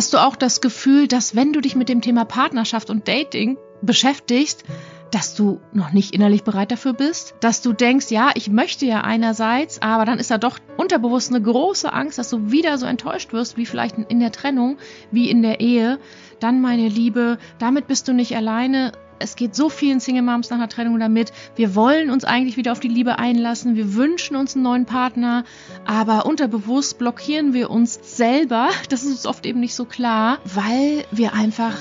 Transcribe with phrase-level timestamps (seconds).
[0.00, 3.58] Hast du auch das Gefühl, dass wenn du dich mit dem Thema Partnerschaft und Dating
[3.82, 4.64] beschäftigst,
[5.10, 9.02] dass du noch nicht innerlich bereit dafür bist, dass du denkst, ja, ich möchte ja
[9.02, 13.34] einerseits, aber dann ist da doch unterbewusst eine große Angst, dass du wieder so enttäuscht
[13.34, 14.78] wirst, wie vielleicht in der Trennung,
[15.10, 15.98] wie in der Ehe.
[16.38, 18.92] Dann, meine Liebe, damit bist du nicht alleine.
[19.20, 21.32] Es geht so vielen Single Moms nach einer Trennung damit.
[21.54, 23.76] Wir wollen uns eigentlich wieder auf die Liebe einlassen.
[23.76, 25.44] Wir wünschen uns einen neuen Partner,
[25.84, 28.70] aber unterbewusst blockieren wir uns selber.
[28.88, 31.76] Das ist uns oft eben nicht so klar, weil wir einfach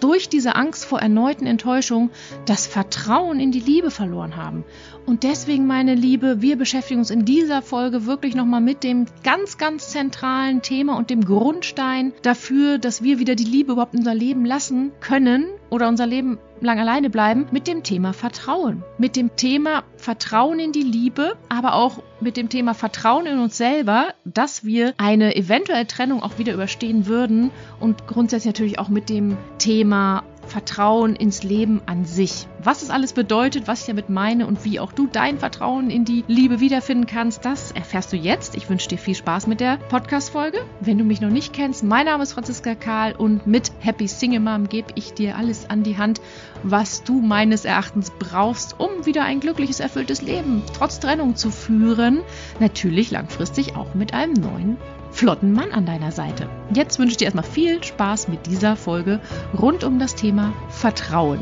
[0.00, 2.10] durch diese Angst vor erneuten Enttäuschungen
[2.44, 4.64] das Vertrauen in die Liebe verloren haben.
[5.06, 9.58] Und deswegen, meine Liebe, wir beschäftigen uns in dieser Folge wirklich nochmal mit dem ganz,
[9.58, 14.14] ganz zentralen Thema und dem Grundstein dafür, dass wir wieder die Liebe überhaupt in unser
[14.14, 18.82] Leben lassen können oder unser Leben lang alleine bleiben, mit dem Thema Vertrauen.
[18.98, 23.56] Mit dem Thema Vertrauen in die Liebe, aber auch mit dem Thema Vertrauen in uns
[23.56, 27.50] selber, dass wir eine eventuelle Trennung auch wieder überstehen würden
[27.80, 32.46] und grundsätzlich natürlich auch mit dem Thema Vertrauen ins Leben an sich.
[32.62, 36.04] Was es alles bedeutet, was ich damit meine und wie auch du dein Vertrauen in
[36.04, 38.54] die Liebe wiederfinden kannst, das erfährst du jetzt.
[38.56, 40.58] Ich wünsche dir viel Spaß mit der Podcast-Folge.
[40.80, 44.40] Wenn du mich noch nicht kennst, mein Name ist Franziska Karl und mit Happy Single
[44.40, 46.20] Mom gebe ich dir alles an die Hand,
[46.62, 52.20] was du meines Erachtens brauchst, um wieder ein glückliches, erfülltes Leben trotz Trennung zu führen.
[52.60, 54.76] Natürlich langfristig auch mit einem neuen
[55.12, 56.48] flotten Mann an deiner Seite.
[56.74, 59.20] Jetzt wünsche ich dir erstmal viel Spaß mit dieser Folge
[59.56, 61.40] rund um das Thema Vertrauen.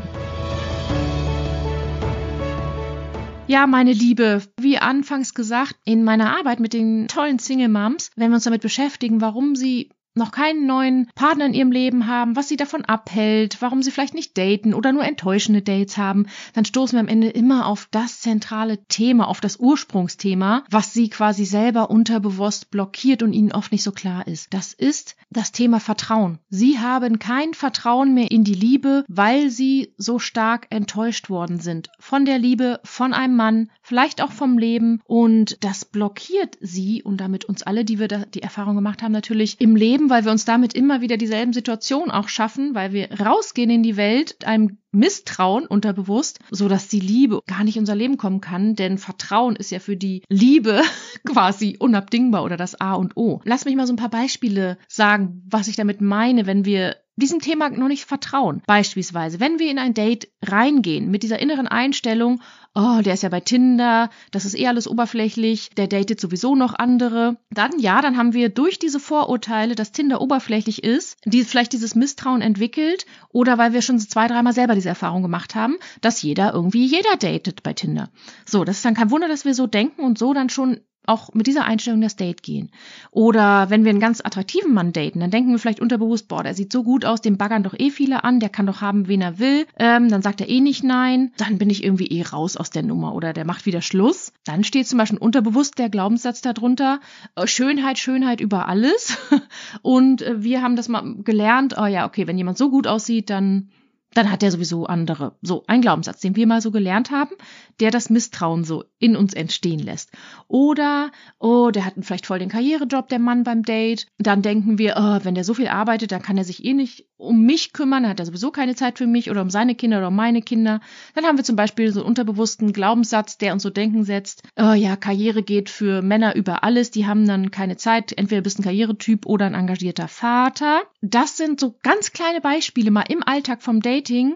[3.47, 8.29] Ja, meine Liebe, wie anfangs gesagt, in meiner Arbeit mit den tollen Single Moms, wenn
[8.31, 12.49] wir uns damit beschäftigen, warum sie noch keinen neuen Partner in ihrem Leben haben, was
[12.49, 16.97] sie davon abhält, warum sie vielleicht nicht daten oder nur enttäuschende Dates haben, dann stoßen
[16.97, 21.89] wir am Ende immer auf das zentrale Thema, auf das Ursprungsthema, was sie quasi selber
[21.89, 24.53] unterbewusst blockiert und ihnen oft nicht so klar ist.
[24.53, 26.39] Das ist das Thema Vertrauen.
[26.49, 31.89] Sie haben kein Vertrauen mehr in die Liebe, weil sie so stark enttäuscht worden sind
[31.99, 37.17] von der Liebe, von einem Mann, vielleicht auch vom Leben und das blockiert sie und
[37.17, 40.45] damit uns alle, die wir die Erfahrung gemacht haben, natürlich im Leben, weil wir uns
[40.45, 45.65] damit immer wieder dieselben Situationen auch schaffen, weil wir rausgehen in die Welt, einem Misstrauen
[45.65, 49.71] unterbewusst, so dass die Liebe gar nicht in unser Leben kommen kann, denn Vertrauen ist
[49.71, 50.81] ja für die Liebe
[51.25, 53.41] quasi unabdingbar oder das A und O.
[53.45, 57.39] Lass mich mal so ein paar Beispiele sagen, was ich damit meine, wenn wir diesem
[57.39, 58.61] Thema noch nicht vertrauen.
[58.67, 62.41] Beispielsweise, wenn wir in ein Date reingehen mit dieser inneren Einstellung,
[62.73, 66.73] oh, der ist ja bei Tinder, das ist eh alles oberflächlich, der datet sowieso noch
[66.73, 71.73] andere, dann ja, dann haben wir durch diese Vorurteile, dass Tinder oberflächlich ist, die vielleicht
[71.73, 76.21] dieses Misstrauen entwickelt oder weil wir schon zwei, dreimal selber diese Erfahrung gemacht haben, dass
[76.21, 78.09] jeder irgendwie jeder datet bei Tinder.
[78.45, 81.33] So, das ist dann kein Wunder, dass wir so denken und so dann schon auch
[81.33, 82.69] mit dieser Einstellung das Date gehen.
[83.09, 86.53] Oder wenn wir einen ganz attraktiven Mann daten, dann denken wir vielleicht unterbewusst, boah, der
[86.53, 89.21] sieht so gut aus, den baggern doch eh viele an, der kann doch haben, wen
[89.21, 89.65] er will.
[89.77, 92.83] Ähm, dann sagt er eh nicht nein, dann bin ich irgendwie eh raus aus der
[92.83, 94.31] Nummer oder der macht wieder Schluss.
[94.45, 96.99] Dann steht zum Beispiel unterbewusst der Glaubenssatz darunter,
[97.35, 99.17] äh, Schönheit, Schönheit über alles.
[99.81, 103.29] Und äh, wir haben das mal gelernt, oh ja, okay, wenn jemand so gut aussieht,
[103.29, 103.69] dann
[104.13, 105.35] dann hat er sowieso andere.
[105.41, 107.35] So, ein Glaubenssatz, den wir mal so gelernt haben,
[107.79, 110.11] der das Misstrauen so in uns entstehen lässt.
[110.47, 114.07] Oder, oh, der hat vielleicht voll den Karrierejob, der Mann beim Date.
[114.17, 117.05] Dann denken wir, oh, wenn der so viel arbeitet, dann kann er sich eh nicht
[117.21, 119.99] um mich kümmern, dann hat er sowieso keine Zeit für mich oder um seine Kinder
[119.99, 120.81] oder um meine Kinder.
[121.13, 124.73] Dann haben wir zum Beispiel so einen unterbewussten Glaubenssatz, der uns so denken setzt, oh
[124.73, 128.63] ja, Karriere geht für Männer über alles, die haben dann keine Zeit, entweder bist ein
[128.63, 130.81] Karrieretyp oder ein engagierter Vater.
[131.01, 134.35] Das sind so ganz kleine Beispiele mal im Alltag vom Dating,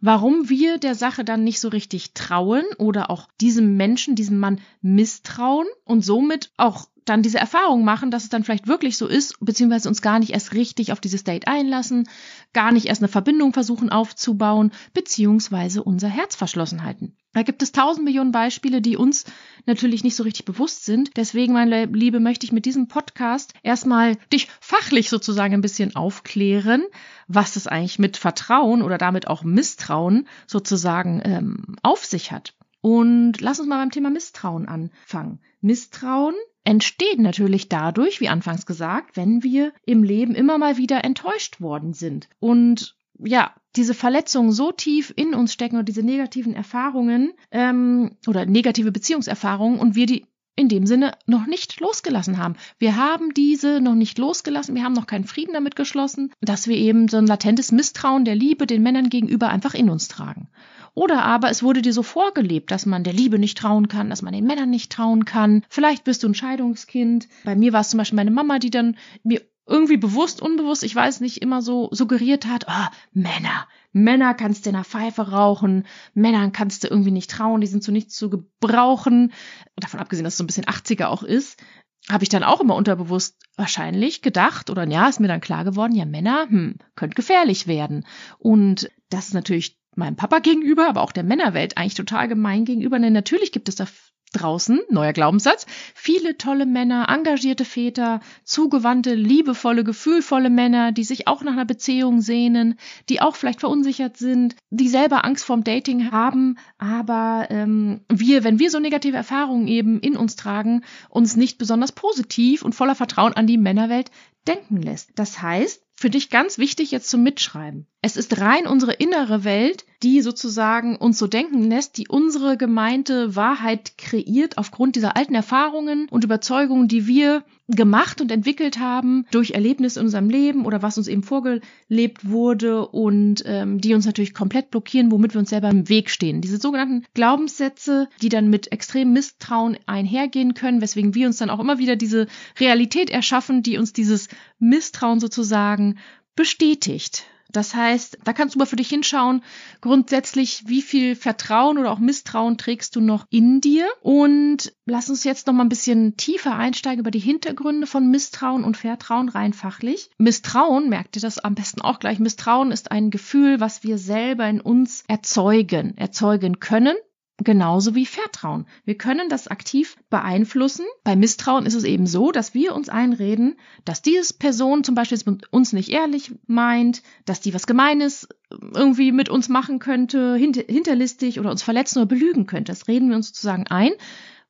[0.00, 4.60] warum wir der Sache dann nicht so richtig trauen oder auch diesem Menschen, diesem Mann
[4.82, 9.38] misstrauen und somit auch dann diese Erfahrung machen, dass es dann vielleicht wirklich so ist,
[9.40, 12.08] beziehungsweise uns gar nicht erst richtig auf dieses Date einlassen,
[12.52, 17.16] gar nicht erst eine Verbindung versuchen aufzubauen, beziehungsweise unser Herz verschlossen halten.
[17.32, 19.24] Da gibt es tausend Millionen Beispiele, die uns
[19.64, 21.16] natürlich nicht so richtig bewusst sind.
[21.16, 26.82] Deswegen, meine Liebe, möchte ich mit diesem Podcast erstmal dich fachlich sozusagen ein bisschen aufklären,
[27.28, 32.54] was es eigentlich mit Vertrauen oder damit auch Misstrauen sozusagen ähm, auf sich hat.
[32.80, 35.40] Und lass uns mal beim Thema Misstrauen anfangen.
[35.60, 36.34] Misstrauen
[36.64, 41.94] entsteht natürlich dadurch, wie anfangs gesagt, wenn wir im Leben immer mal wieder enttäuscht worden
[41.94, 42.28] sind.
[42.38, 48.46] Und ja, diese Verletzungen so tief in uns stecken oder diese negativen Erfahrungen ähm, oder
[48.46, 50.26] negative Beziehungserfahrungen und wir die
[50.56, 52.56] in dem Sinne noch nicht losgelassen haben.
[52.78, 56.76] Wir haben diese noch nicht losgelassen, wir haben noch keinen Frieden damit geschlossen, dass wir
[56.76, 60.48] eben so ein latentes Misstrauen der Liebe den Männern gegenüber einfach in uns tragen.
[60.94, 64.22] Oder aber es wurde dir so vorgelebt, dass man der Liebe nicht trauen kann, dass
[64.22, 65.62] man den Männern nicht trauen kann.
[65.68, 67.28] Vielleicht bist du ein Scheidungskind.
[67.44, 70.94] Bei mir war es zum Beispiel meine Mama, die dann mir irgendwie bewusst, unbewusst, ich
[70.94, 75.86] weiß nicht, immer so suggeriert hat, oh, Männer, Männer kannst du in der Pfeife rauchen,
[76.12, 79.32] Männern kannst du irgendwie nicht trauen, die sind zu nichts zu gebrauchen.
[79.76, 81.62] Davon abgesehen, dass es so ein bisschen 80er auch ist,
[82.08, 85.94] habe ich dann auch immer unterbewusst wahrscheinlich gedacht oder ja, ist mir dann klar geworden,
[85.94, 88.06] ja, Männer, hm, könnte gefährlich werden.
[88.38, 92.98] Und das ist natürlich meinem Papa gegenüber, aber auch der Männerwelt eigentlich total gemein gegenüber,
[92.98, 93.86] denn natürlich gibt es da
[94.32, 101.42] draußen, neuer Glaubenssatz, viele tolle Männer, engagierte Väter, zugewandte, liebevolle, gefühlvolle Männer, die sich auch
[101.42, 102.78] nach einer Beziehung sehnen,
[103.08, 108.58] die auch vielleicht verunsichert sind, die selber Angst vorm Dating haben, aber ähm, wir, wenn
[108.58, 113.32] wir so negative Erfahrungen eben in uns tragen, uns nicht besonders positiv und voller Vertrauen
[113.32, 114.10] an die Männerwelt
[114.46, 115.10] denken lässt.
[115.16, 117.86] Das heißt, für dich ganz wichtig jetzt zum Mitschreiben.
[118.02, 123.36] Es ist rein unsere innere Welt, die sozusagen uns so denken lässt, die unsere gemeinte
[123.36, 129.50] Wahrheit kreiert aufgrund dieser alten Erfahrungen und Überzeugungen, die wir gemacht und entwickelt haben durch
[129.50, 134.32] Erlebnisse in unserem Leben oder was uns eben vorgelebt wurde und ähm, die uns natürlich
[134.32, 136.40] komplett blockieren, womit wir uns selber im Weg stehen.
[136.40, 141.60] Diese sogenannten Glaubenssätze, die dann mit extremem Misstrauen einhergehen können, weswegen wir uns dann auch
[141.60, 145.98] immer wieder diese Realität erschaffen, die uns dieses Misstrauen sozusagen
[146.34, 147.26] bestätigt.
[147.52, 149.42] Das heißt, da kannst du mal für dich hinschauen,
[149.80, 153.88] grundsätzlich, wie viel Vertrauen oder auch Misstrauen trägst du noch in dir?
[154.02, 158.64] Und lass uns jetzt noch mal ein bisschen tiefer einsteigen über die Hintergründe von Misstrauen
[158.64, 160.10] und Vertrauen rein fachlich.
[160.18, 164.48] Misstrauen, merkt ihr das am besten auch gleich, Misstrauen ist ein Gefühl, was wir selber
[164.48, 166.96] in uns erzeugen, erzeugen können
[167.42, 168.66] genauso wie Vertrauen.
[168.84, 170.84] Wir können das aktiv beeinflussen.
[171.04, 175.18] Bei Misstrauen ist es eben so, dass wir uns einreden, dass diese Person zum Beispiel
[175.50, 181.40] uns nicht ehrlich meint, dass die was Gemeines irgendwie mit uns machen könnte, hinter, hinterlistig
[181.40, 182.72] oder uns verletzen oder belügen könnte.
[182.72, 183.92] Das reden wir uns sozusagen ein,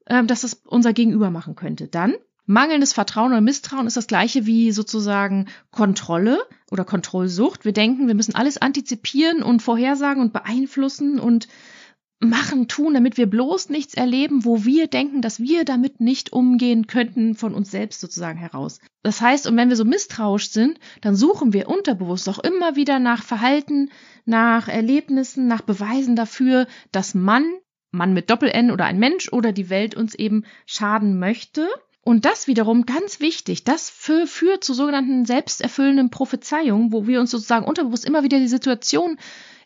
[0.06, 1.87] äh, dass das unser Gegenüber machen könnte.
[1.87, 2.14] Dann
[2.50, 6.40] Mangelndes Vertrauen oder Misstrauen ist das gleiche wie sozusagen Kontrolle
[6.72, 7.64] oder Kontrollsucht.
[7.64, 11.46] Wir denken, wir müssen alles antizipieren und vorhersagen und beeinflussen und
[12.20, 16.87] machen, tun, damit wir bloß nichts erleben, wo wir denken, dass wir damit nicht umgehen
[16.87, 18.78] könnten von uns selbst sozusagen heraus.
[19.02, 22.99] Das heißt, und wenn wir so misstrauisch sind, dann suchen wir unterbewusst auch immer wieder
[22.99, 23.90] nach Verhalten,
[24.26, 27.44] nach Erlebnissen, nach Beweisen dafür, dass man,
[27.90, 31.69] Mann mit Doppel-N oder ein Mensch oder die Welt uns eben schaden möchte.
[32.02, 37.66] Und das wiederum ganz wichtig, das führt zu sogenannten selbsterfüllenden Prophezeiungen, wo wir uns sozusagen
[37.66, 39.19] unterbewusst immer wieder die Situation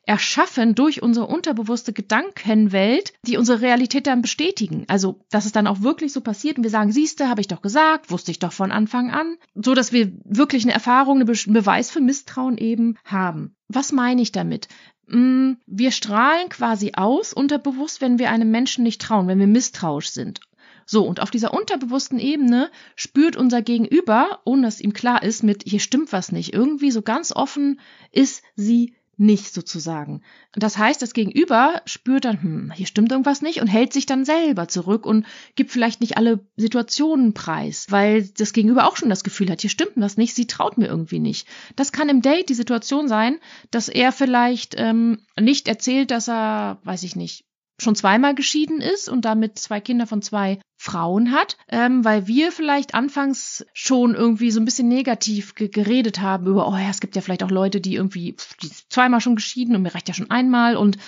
[0.07, 4.85] erschaffen durch unsere unterbewusste Gedankenwelt, die unsere Realität dann bestätigen.
[4.89, 7.63] Also, dass es dann auch wirklich so passiert und wir sagen, siehste, habe ich doch
[7.63, 11.91] gesagt, wusste ich doch von Anfang an, so dass wir wirklich eine Erfahrung, einen Beweis
[11.91, 13.55] für Misstrauen eben haben.
[13.69, 14.69] Was meine ich damit?
[15.07, 20.11] Mm, wir strahlen quasi aus unterbewusst, wenn wir einem Menschen nicht trauen, wenn wir misstrauisch
[20.11, 20.41] sind.
[20.87, 25.63] So, und auf dieser unterbewussten Ebene spürt unser Gegenüber, ohne dass ihm klar ist, mit
[25.65, 26.53] hier stimmt was nicht.
[26.53, 27.81] Irgendwie so ganz offen
[28.13, 30.23] ist sie nicht sozusagen.
[30.53, 34.25] Das heißt, das Gegenüber spürt dann, hm, hier stimmt irgendwas nicht und hält sich dann
[34.25, 39.25] selber zurück und gibt vielleicht nicht alle Situationen preis, weil das Gegenüber auch schon das
[39.25, 41.47] Gefühl hat, hier stimmt was nicht, sie traut mir irgendwie nicht.
[41.77, 43.39] Das kann im Date die Situation sein,
[43.71, 47.45] dass er vielleicht ähm, nicht erzählt, dass er, weiß ich nicht,
[47.81, 52.53] schon zweimal geschieden ist und damit zwei Kinder von zwei Frauen hat, ähm, weil wir
[52.53, 57.01] vielleicht anfangs schon irgendwie so ein bisschen negativ ge geredet haben über, oh ja, es
[57.01, 60.15] gibt ja vielleicht auch Leute, die irgendwie die zweimal schon geschieden und mir reicht ja
[60.15, 60.99] schon einmal und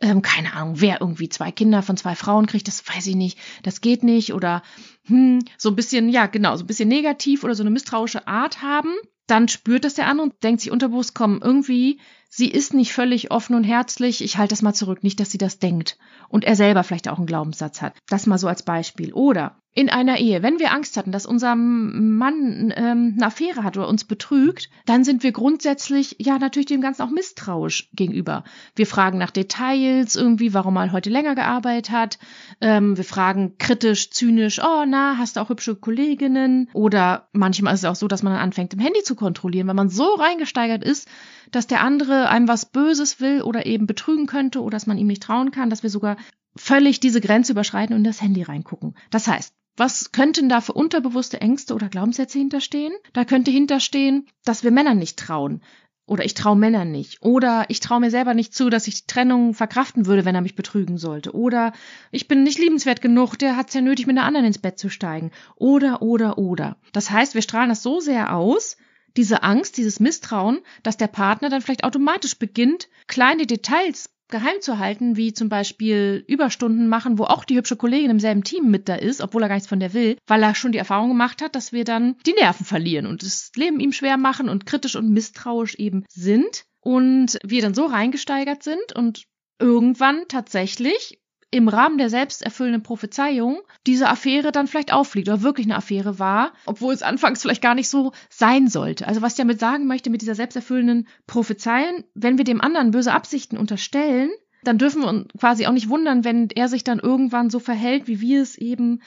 [0.00, 3.38] ähm, keine Ahnung, wer irgendwie zwei Kinder von zwei Frauen kriegt, das weiß ich nicht,
[3.62, 4.62] das geht nicht oder
[5.06, 8.62] hm, so ein bisschen, ja genau, so ein bisschen negativ oder so eine misstrauische Art
[8.62, 8.92] haben,
[9.26, 12.00] dann spürt das der andere und denkt sich unterbewusst, komm, irgendwie
[12.34, 15.38] sie ist nicht völlig offen und herzlich, ich halte das mal zurück, nicht, dass sie
[15.38, 15.98] das denkt.
[16.28, 17.94] Und er selber vielleicht auch einen Glaubenssatz hat.
[18.08, 19.12] Das mal so als Beispiel.
[19.12, 23.78] Oder in einer Ehe, wenn wir Angst hatten, dass unser Mann ähm, eine Affäre hat
[23.78, 28.44] oder uns betrügt, dann sind wir grundsätzlich ja natürlich dem Ganzen auch misstrauisch gegenüber.
[28.76, 32.18] Wir fragen nach Details irgendwie, warum er heute länger gearbeitet hat.
[32.60, 36.68] Ähm, wir fragen kritisch, zynisch, oh na, hast du auch hübsche Kolleginnen?
[36.74, 39.74] Oder manchmal ist es auch so, dass man dann anfängt, im Handy zu kontrollieren, weil
[39.74, 41.08] man so reingesteigert ist,
[41.50, 45.06] dass der andere einem was Böses will oder eben betrügen könnte oder dass man ihm
[45.06, 46.16] nicht trauen kann, dass wir sogar
[46.56, 48.94] völlig diese Grenze überschreiten und in das Handy reingucken.
[49.10, 52.92] Das heißt, was könnten da für unterbewusste Ängste oder Glaubenssätze hinterstehen?
[53.14, 55.62] Da könnte hinterstehen, dass wir Männern nicht trauen.
[56.04, 57.22] Oder ich traue Männern nicht.
[57.22, 60.42] Oder ich traue mir selber nicht zu, dass ich die Trennung verkraften würde, wenn er
[60.42, 61.32] mich betrügen sollte.
[61.32, 61.72] Oder
[62.10, 64.78] ich bin nicht liebenswert genug, der hat es ja nötig, mit einer anderen ins Bett
[64.78, 65.30] zu steigen.
[65.56, 66.76] Oder, oder, oder.
[66.92, 68.76] Das heißt, wir strahlen das so sehr aus,
[69.16, 74.80] diese Angst, dieses Misstrauen, dass der Partner dann vielleicht automatisch beginnt, kleine Details geheim zu
[74.80, 78.88] halten, wie zum Beispiel Überstunden machen, wo auch die hübsche Kollegin im selben Team mit
[78.88, 81.40] da ist, obwohl er gar nichts von der will, weil er schon die Erfahrung gemacht
[81.40, 84.96] hat, dass wir dann die Nerven verlieren und das Leben ihm schwer machen und kritisch
[84.96, 89.22] und misstrauisch eben sind und wir dann so reingesteigert sind und
[89.60, 91.21] irgendwann tatsächlich
[91.52, 96.54] im Rahmen der selbsterfüllenden Prophezeiung diese Affäre dann vielleicht auffliegt oder wirklich eine Affäre war,
[96.64, 99.06] obwohl es anfangs vielleicht gar nicht so sein sollte.
[99.06, 103.12] Also was ich damit sagen möchte mit dieser selbsterfüllenden Prophezeiung, wenn wir dem anderen böse
[103.12, 104.30] Absichten unterstellen,
[104.64, 108.08] dann dürfen wir uns quasi auch nicht wundern, wenn er sich dann irgendwann so verhält,
[108.08, 109.02] wie wir es eben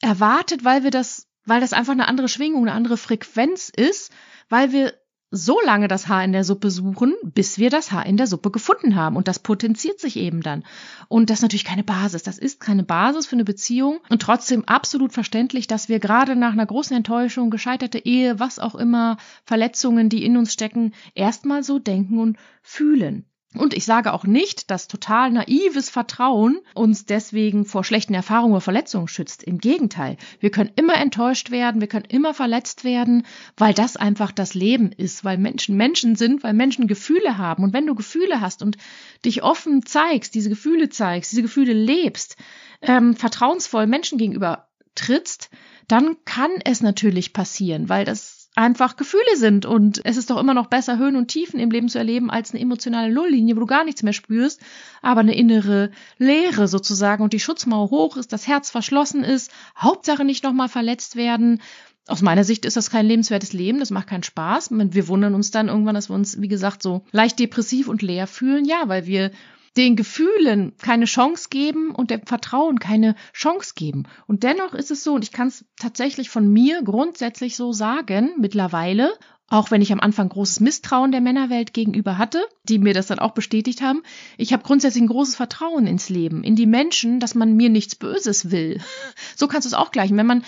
[0.00, 4.10] erwartet, weil wir das, weil das einfach eine andere Schwingung, eine andere Frequenz ist,
[4.48, 4.94] weil wir
[5.30, 8.50] so lange das Haar in der Suppe suchen, bis wir das Haar in der Suppe
[8.50, 9.16] gefunden haben.
[9.16, 10.64] Und das potenziert sich eben dann.
[11.08, 12.22] Und das ist natürlich keine Basis.
[12.22, 14.00] Das ist keine Basis für eine Beziehung.
[14.08, 18.74] Und trotzdem absolut verständlich, dass wir gerade nach einer großen Enttäuschung, gescheiterte Ehe, was auch
[18.74, 23.24] immer, Verletzungen, die in uns stecken, erstmal so denken und fühlen.
[23.56, 28.60] Und ich sage auch nicht, dass total naives Vertrauen uns deswegen vor schlechten Erfahrungen oder
[28.60, 29.42] Verletzungen schützt.
[29.42, 30.18] Im Gegenteil.
[30.38, 33.26] Wir können immer enttäuscht werden, wir können immer verletzt werden,
[33.56, 37.64] weil das einfach das Leben ist, weil Menschen Menschen sind, weil Menschen Gefühle haben.
[37.64, 38.76] Und wenn du Gefühle hast und
[39.24, 42.36] dich offen zeigst, diese Gefühle zeigst, diese Gefühle lebst,
[42.82, 45.50] ähm, vertrauensvoll Menschen gegenüber trittst,
[45.88, 49.64] dann kann es natürlich passieren, weil das einfach Gefühle sind.
[49.66, 52.50] Und es ist doch immer noch besser, Höhen und Tiefen im Leben zu erleben, als
[52.50, 54.60] eine emotionale Nulllinie, wo du gar nichts mehr spürst,
[55.02, 60.24] aber eine innere Leere sozusagen und die Schutzmauer hoch ist, das Herz verschlossen ist, Hauptsache
[60.24, 61.60] nicht nochmal verletzt werden.
[62.06, 64.70] Aus meiner Sicht ist das kein lebenswertes Leben, das macht keinen Spaß.
[64.72, 68.26] Wir wundern uns dann irgendwann, dass wir uns, wie gesagt, so leicht depressiv und leer
[68.26, 68.64] fühlen.
[68.64, 69.30] Ja, weil wir
[69.76, 74.04] den Gefühlen keine Chance geben und dem Vertrauen keine Chance geben.
[74.26, 78.32] Und dennoch ist es so, und ich kann es tatsächlich von mir grundsätzlich so sagen,
[78.38, 79.12] mittlerweile,
[79.48, 83.18] auch wenn ich am Anfang großes Misstrauen der Männerwelt gegenüber hatte, die mir das dann
[83.18, 84.02] auch bestätigt haben,
[84.38, 87.96] ich habe grundsätzlich ein großes Vertrauen ins Leben, in die Menschen, dass man mir nichts
[87.96, 88.80] Böses will.
[89.36, 90.16] So kannst du es auch gleichen.
[90.18, 90.44] Wenn man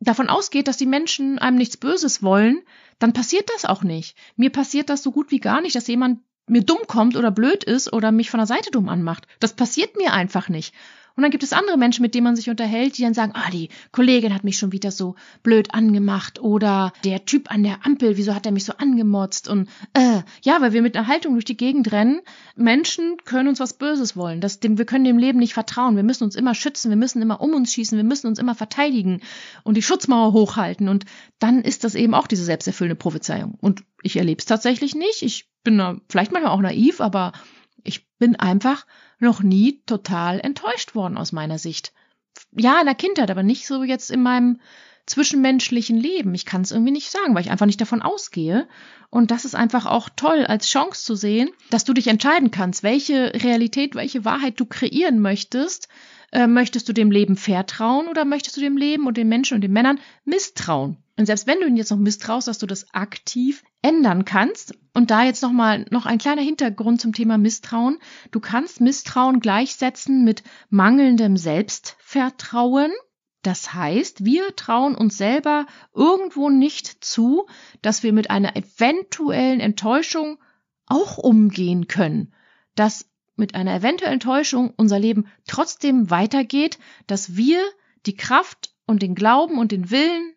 [0.00, 2.62] davon ausgeht, dass die Menschen einem nichts Böses wollen,
[2.98, 4.16] dann passiert das auch nicht.
[4.36, 7.64] Mir passiert das so gut wie gar nicht, dass jemand mir dumm kommt oder blöd
[7.64, 9.26] ist oder mich von der Seite dumm anmacht.
[9.40, 10.74] Das passiert mir einfach nicht.
[11.16, 13.48] Und dann gibt es andere Menschen, mit denen man sich unterhält, die dann sagen, ah,
[13.50, 18.16] die Kollegin hat mich schon wieder so blöd angemacht oder der Typ an der Ampel,
[18.16, 21.44] wieso hat er mich so angemotzt und äh, ja, weil wir mit einer Haltung durch
[21.44, 22.20] die Gegend rennen.
[22.56, 24.40] Menschen können uns was Böses wollen.
[24.40, 25.94] Das, dem, wir können dem Leben nicht vertrauen.
[25.94, 28.56] Wir müssen uns immer schützen, wir müssen immer um uns schießen, wir müssen uns immer
[28.56, 29.20] verteidigen
[29.62, 30.88] und die Schutzmauer hochhalten.
[30.88, 31.04] Und
[31.38, 33.56] dann ist das eben auch diese selbsterfüllende Prophezeiung.
[33.60, 35.22] Und ich erlebe es tatsächlich nicht.
[35.22, 37.32] Ich bin da vielleicht manchmal auch naiv, aber
[37.82, 38.86] ich bin einfach
[39.18, 41.92] noch nie total enttäuscht worden aus meiner Sicht.
[42.52, 44.60] Ja, in der Kindheit, aber nicht so jetzt in meinem
[45.06, 46.34] zwischenmenschlichen Leben.
[46.34, 48.68] Ich kann es irgendwie nicht sagen, weil ich einfach nicht davon ausgehe.
[49.10, 52.82] Und das ist einfach auch toll als Chance zu sehen, dass du dich entscheiden kannst,
[52.82, 55.88] welche Realität, welche Wahrheit du kreieren möchtest.
[56.32, 59.60] Äh, möchtest du dem Leben vertrauen oder möchtest du dem Leben und den Menschen und
[59.60, 60.96] den Männern misstrauen?
[61.16, 64.76] Und selbst wenn du ihn jetzt noch misstraust, dass du das aktiv ändern kannst.
[64.94, 67.98] Und da jetzt nochmal noch ein kleiner Hintergrund zum Thema Misstrauen.
[68.30, 72.90] Du kannst Misstrauen gleichsetzen mit mangelndem Selbstvertrauen.
[73.42, 77.46] Das heißt, wir trauen uns selber irgendwo nicht zu,
[77.82, 80.38] dass wir mit einer eventuellen Enttäuschung
[80.86, 82.32] auch umgehen können.
[82.74, 87.60] Dass mit einer eventuellen Enttäuschung unser Leben trotzdem weitergeht, dass wir
[88.06, 90.34] die Kraft und den Glauben und den Willen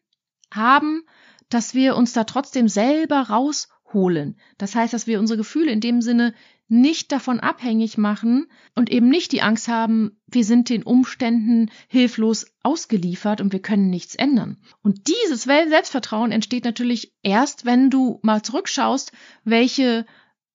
[0.54, 1.04] haben,
[1.50, 4.38] dass wir uns da trotzdem selber rausholen.
[4.58, 6.34] Das heißt, dass wir unsere Gefühle in dem Sinne
[6.70, 12.48] nicht davon abhängig machen und eben nicht die Angst haben, wir sind den Umständen hilflos
[12.62, 14.58] ausgeliefert und wir können nichts ändern.
[14.84, 19.14] Und dieses Selbstvertrauen entsteht natürlich erst, wenn du mal zurückschaust,
[19.46, 20.06] welche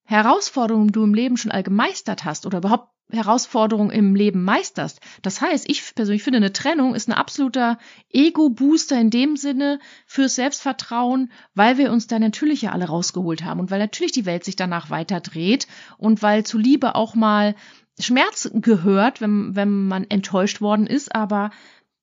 [0.05, 5.01] Herausforderungen du im Leben schon all gemeistert hast oder überhaupt Herausforderungen im Leben meisterst.
[5.21, 7.79] Das heißt, ich persönlich finde, eine Trennung ist ein absoluter
[8.11, 13.61] Ego-Booster in dem Sinne fürs Selbstvertrauen, weil wir uns da natürlich ja alle rausgeholt haben
[13.61, 15.67] und weil natürlich die Welt sich danach weiter dreht
[15.99, 17.55] und weil zu Liebe auch mal
[17.99, 21.51] Schmerz gehört, wenn, wenn man enttäuscht worden ist, aber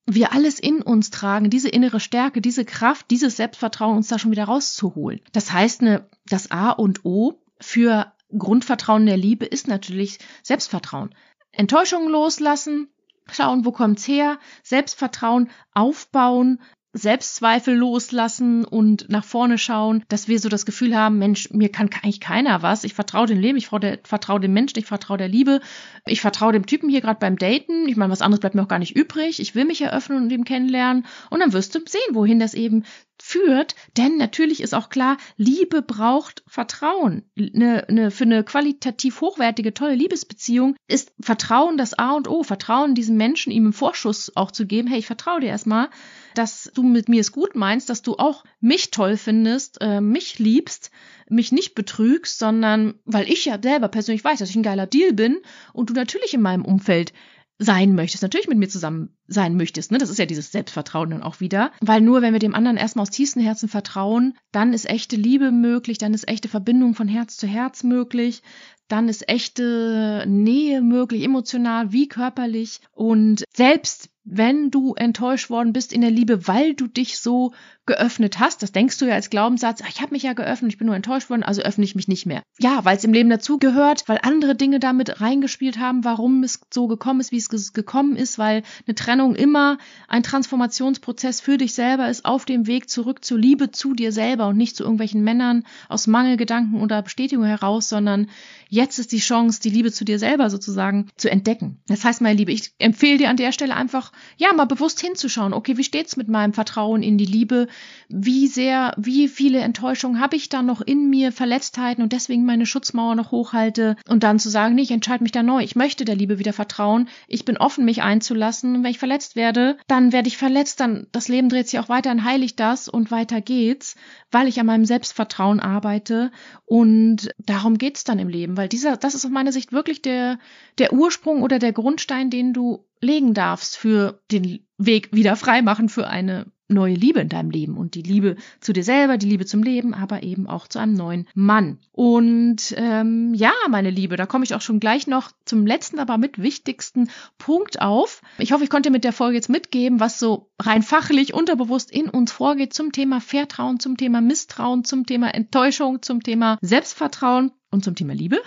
[0.06, 4.32] wir alles in uns tragen, diese innere Stärke, diese Kraft, dieses Selbstvertrauen, uns da schon
[4.32, 5.22] wieder rauszuholen.
[5.32, 11.16] Das heißt, eine, das A und O für Grundvertrauen der Liebe ist natürlich Selbstvertrauen.
[11.52, 12.90] Enttäuschungen loslassen,
[13.32, 16.60] schauen, wo kommt's her, Selbstvertrauen aufbauen,
[16.94, 21.90] Selbstzweifel loslassen und nach vorne schauen, dass wir so das Gefühl haben, Mensch, mir kann
[21.94, 22.84] eigentlich keiner was.
[22.84, 25.62] Ich vertraue dem Leben, ich vertraue dem Menschen, ich vertraue der Liebe,
[26.08, 27.88] ich vertraue dem Typen hier gerade beim Daten.
[27.88, 29.40] Ich meine, was anderes bleibt mir auch gar nicht übrig.
[29.40, 32.84] Ich will mich eröffnen und ihn kennenlernen und dann wirst du sehen, wohin das eben
[33.22, 33.76] führt.
[33.98, 37.24] Denn natürlich ist auch klar, Liebe braucht Vertrauen.
[37.38, 42.44] Eine, eine, für eine qualitativ hochwertige, tolle Liebesbeziehung ist Vertrauen das A und O.
[42.44, 44.88] Vertrauen diesem Menschen, ihm im Vorschuss auch zu geben.
[44.88, 45.90] Hey, ich vertraue dir erstmal,
[46.36, 50.40] dass du mit mir es gut meinst, dass du auch mich toll findest, äh, mich
[50.40, 50.92] liebst,
[51.30, 55.14] mich nicht betrügst, sondern weil ich ja selber persönlich weiß, dass ich ein geiler Deal
[55.14, 55.40] bin
[55.74, 57.14] und du natürlich in meinem Umfeld
[57.60, 59.92] sein möchtest, natürlich mit mir zusammen sein möchtest.
[59.92, 59.98] Ne?
[59.98, 61.72] Das ist ja dieses Selbstvertrauen dann auch wieder.
[61.82, 65.52] Weil nur wenn wir dem anderen erstmal aus tiefstem Herzen vertrauen, dann ist echte Liebe
[65.52, 68.42] möglich, dann ist echte Verbindung von Herz zu Herz möglich,
[68.88, 72.80] dann ist echte Nähe möglich, emotional wie körperlich.
[72.92, 77.54] Und selbst wenn du enttäuscht worden bist in der Liebe, weil du dich so
[77.90, 78.62] geöffnet hast.
[78.62, 80.96] Das denkst du ja als Glaubenssatz, ach, ich habe mich ja geöffnet, ich bin nur
[80.96, 82.44] enttäuscht worden, also öffne ich mich nicht mehr.
[82.60, 86.62] Ja, weil es im Leben dazu gehört, weil andere Dinge damit reingespielt haben, warum es
[86.72, 91.74] so gekommen ist, wie es gekommen ist, weil eine Trennung immer ein Transformationsprozess für dich
[91.74, 95.24] selber ist, auf dem Weg zurück zur Liebe zu dir selber und nicht zu irgendwelchen
[95.24, 98.30] Männern aus Mangelgedanken oder Bestätigung heraus, sondern
[98.68, 101.80] jetzt ist die Chance, die Liebe zu dir selber sozusagen zu entdecken.
[101.88, 105.54] Das heißt, meine Liebe, ich empfehle dir an der Stelle einfach, ja, mal bewusst hinzuschauen,
[105.54, 107.68] okay, wie steht's mit meinem Vertrauen in die Liebe?
[108.10, 112.66] wie sehr, wie viele Enttäuschungen habe ich da noch in mir, Verletztheiten und deswegen meine
[112.66, 113.96] Schutzmauer noch hochhalte?
[114.08, 116.52] Und dann zu sagen, nee, ich entscheide mich da neu, ich möchte der Liebe wieder
[116.52, 118.78] vertrauen, ich bin offen, mich einzulassen.
[118.78, 121.88] Und wenn ich verletzt werde, dann werde ich verletzt, dann das Leben dreht sich auch
[121.88, 123.96] weiter, dann heile ich das und weiter geht's,
[124.32, 126.32] weil ich an meinem Selbstvertrauen arbeite.
[126.66, 130.40] Und darum geht's dann im Leben, weil dieser, das ist aus meiner Sicht wirklich der,
[130.80, 136.08] der Ursprung oder der Grundstein, den du legen darfst für den Weg wieder freimachen für
[136.08, 139.64] eine neue Liebe in deinem Leben und die Liebe zu dir selber, die Liebe zum
[139.64, 141.80] Leben, aber eben auch zu einem neuen Mann.
[141.92, 146.18] Und ähm, ja, meine Liebe, da komme ich auch schon gleich noch zum letzten, aber
[146.18, 148.22] mit wichtigsten Punkt auf.
[148.38, 152.10] Ich hoffe, ich konnte mit der Folge jetzt mitgeben, was so rein fachlich, unterbewusst in
[152.10, 157.84] uns vorgeht zum Thema Vertrauen, zum Thema Misstrauen, zum Thema Enttäuschung, zum Thema Selbstvertrauen und
[157.84, 158.42] zum Thema Liebe.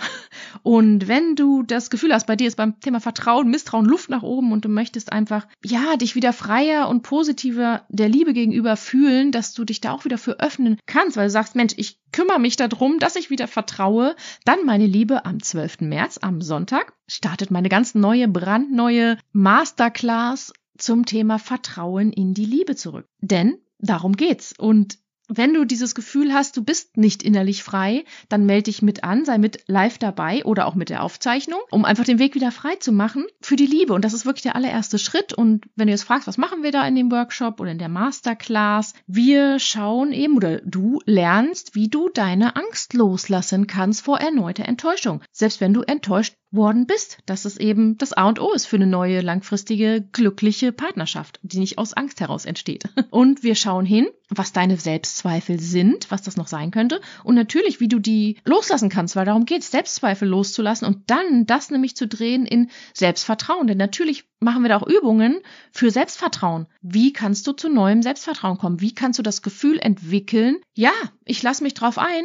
[0.62, 4.22] Und wenn du das Gefühl hast, bei dir ist beim Thema Vertrauen, Misstrauen Luft nach
[4.22, 9.32] oben und du möchtest einfach, ja, dich wieder freier und positiver der Liebe gegenüber fühlen,
[9.32, 12.38] dass du dich da auch wieder für öffnen kannst, weil du sagst, Mensch, ich kümmere
[12.38, 15.80] mich darum, dass ich wieder vertraue, dann, meine Liebe, am 12.
[15.80, 22.76] März, am Sonntag, startet meine ganz neue, brandneue Masterclass zum Thema Vertrauen in die Liebe
[22.76, 23.06] zurück.
[23.20, 24.54] Denn darum geht's.
[24.58, 24.98] Und
[25.34, 29.24] wenn du dieses Gefühl hast, du bist nicht innerlich frei, dann melde dich mit an,
[29.24, 32.76] sei mit live dabei oder auch mit der Aufzeichnung, um einfach den Weg wieder frei
[32.76, 33.92] zu machen für die Liebe.
[33.92, 35.32] Und das ist wirklich der allererste Schritt.
[35.32, 37.88] Und wenn du jetzt fragst, was machen wir da in dem Workshop oder in der
[37.88, 44.66] Masterclass, wir schauen eben oder du lernst, wie du deine Angst loslassen kannst vor erneuter
[44.66, 45.22] Enttäuschung.
[45.32, 48.76] Selbst wenn du enttäuscht worden bist, dass es eben das A und O ist für
[48.76, 52.84] eine neue, langfristige, glückliche Partnerschaft, die nicht aus Angst heraus entsteht.
[53.10, 57.80] Und wir schauen hin, was deine Selbstzweifel sind, was das noch sein könnte und natürlich,
[57.80, 62.06] wie du die loslassen kannst, weil darum geht Selbstzweifel loszulassen und dann das nämlich zu
[62.06, 63.66] drehen in Selbstvertrauen.
[63.66, 65.40] Denn natürlich machen wir da auch Übungen
[65.72, 66.66] für Selbstvertrauen.
[66.80, 68.80] Wie kannst du zu neuem Selbstvertrauen kommen?
[68.80, 70.58] Wie kannst du das Gefühl entwickeln?
[70.74, 70.92] Ja,
[71.24, 72.24] ich lasse mich drauf ein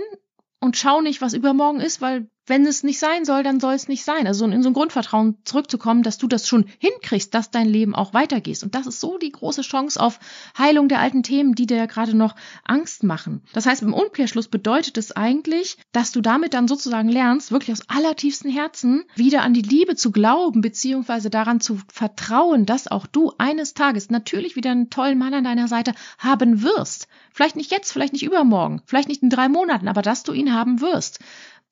[0.59, 3.87] und schau nicht, was übermorgen ist, weil wenn es nicht sein soll, dann soll es
[3.87, 4.25] nicht sein.
[4.25, 8.13] Also in so ein Grundvertrauen zurückzukommen, dass du das schon hinkriegst, dass dein Leben auch
[8.13, 8.63] weitergeht.
[8.63, 10.19] Und das ist so die große Chance auf
[10.57, 13.43] Heilung der alten Themen, die dir ja gerade noch Angst machen.
[13.53, 17.87] Das heißt, im Umkehrschluss bedeutet es eigentlich, dass du damit dann sozusagen lernst, wirklich aus
[17.89, 23.33] allertiefstem Herzen wieder an die Liebe zu glauben, beziehungsweise daran zu vertrauen, dass auch du
[23.37, 27.07] eines Tages natürlich wieder einen tollen Mann an deiner Seite haben wirst.
[27.33, 30.53] Vielleicht nicht jetzt, vielleicht nicht übermorgen, vielleicht nicht in drei Monaten, aber dass du ihn
[30.53, 31.19] haben wirst.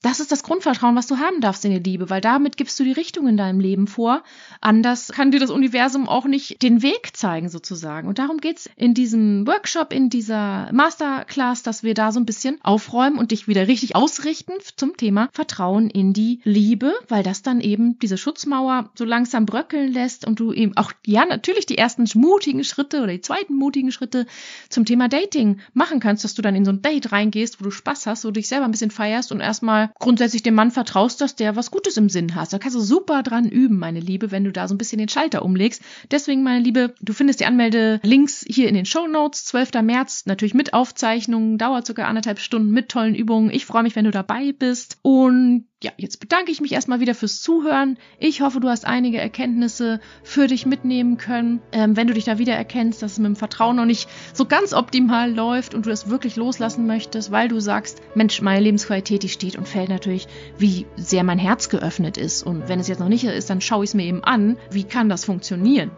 [0.06, 2.84] Das ist das Grundvertrauen, was du haben darfst in die Liebe, weil damit gibst du
[2.84, 4.22] die Richtung in deinem Leben vor.
[4.62, 8.08] Anders kann dir das Universum auch nicht den Weg zeigen, sozusagen.
[8.08, 12.60] Und darum geht's in diesem Workshop, in dieser Masterclass, dass wir da so ein bisschen
[12.62, 17.60] aufräumen und dich wieder richtig ausrichten zum Thema Vertrauen in die Liebe, weil das dann
[17.60, 22.08] eben diese Schutzmauer so langsam bröckeln lässt und du eben auch, ja, natürlich die ersten
[22.13, 24.28] mutigen Schritte oder die zweiten mutigen Schritte
[24.70, 27.72] zum Thema Dating machen kannst, dass du dann in so ein Date reingehst, wo du
[27.72, 31.21] Spaß hast, wo du dich selber ein bisschen feierst und erstmal grundsätzlich dem Mann vertraust,
[31.21, 32.51] dass der was Gutes im Sinn hat.
[32.51, 35.10] Da kannst du super dran üben, meine Liebe, wenn du da so ein bisschen den
[35.10, 35.81] Schalter umlegst.
[36.12, 39.45] Deswegen, meine Liebe, du findest die Anmelde-Links hier in den Show Notes.
[39.45, 39.81] 12.
[39.84, 43.49] März, natürlich mit Aufzeichnungen, dauert sogar anderthalb Stunden mit tollen Übungen.
[43.51, 44.97] Ich freue mich, wenn du dabei bist.
[45.01, 48.00] Und ja, jetzt bedanke ich mich erstmal wieder fürs Zuhören.
[48.17, 51.62] Ich hoffe, du hast einige Erkenntnisse für dich mitnehmen können.
[51.71, 54.45] Ähm, wenn du dich da wieder erkennst, dass es mit dem Vertrauen noch nicht so
[54.45, 59.21] ganz optimal läuft und du das wirklich loslassen möchtest, weil du sagst, Mensch, meine Lebensqualität,
[59.21, 62.41] die steht und fällt natürlich, wie sehr mein Herz geöffnet ist.
[62.41, 64.58] Und wenn es jetzt noch nicht ist, dann schaue ich es mir eben an.
[64.71, 65.91] Wie kann das funktionieren,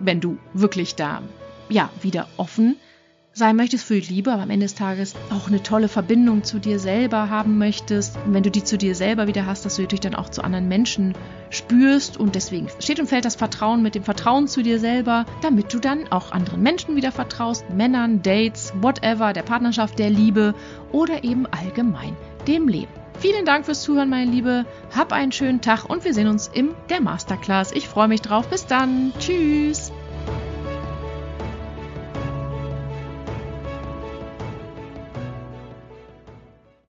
[0.00, 1.22] wenn du wirklich da,
[1.70, 2.76] ja, wieder offen
[3.40, 6.60] sein möchtest für die Liebe, aber am Ende des Tages auch eine tolle Verbindung zu
[6.60, 8.16] dir selber haben möchtest.
[8.24, 10.44] Und wenn du die zu dir selber wieder hast, dass du natürlich dann auch zu
[10.44, 11.14] anderen Menschen
[11.48, 15.74] spürst und deswegen steht und fällt das Vertrauen mit dem Vertrauen zu dir selber, damit
[15.74, 20.54] du dann auch anderen Menschen wieder vertraust, Männern, Dates, whatever, der Partnerschaft, der Liebe
[20.92, 22.92] oder eben allgemein dem Leben.
[23.18, 24.64] Vielen Dank fürs Zuhören, meine Liebe.
[24.94, 27.72] Hab einen schönen Tag und wir sehen uns in der Masterclass.
[27.72, 28.48] Ich freue mich drauf.
[28.48, 29.12] Bis dann.
[29.18, 29.92] Tschüss.